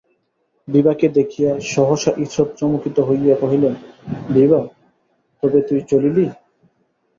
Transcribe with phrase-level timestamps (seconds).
[0.67, 3.73] বিভাকে দেখিয়া সহসা ঈষৎ চমকিত হইয়া কহিলেন,
[4.29, 4.61] বিভা,
[5.43, 6.25] তবে তুই চলিলি?